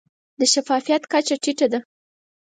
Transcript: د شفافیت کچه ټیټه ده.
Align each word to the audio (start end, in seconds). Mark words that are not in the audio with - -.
د 0.39 0.41
شفافیت 0.53 1.03
کچه 1.11 1.35
ټیټه 1.43 1.67
ده. 1.73 1.79